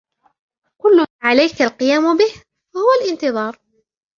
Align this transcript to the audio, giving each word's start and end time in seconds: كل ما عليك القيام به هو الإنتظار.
كل 0.81 0.97
ما 0.97 1.05
عليك 1.23 1.61
القيام 1.61 2.17
به 2.17 2.33
هو 2.75 3.03
الإنتظار. 3.05 3.59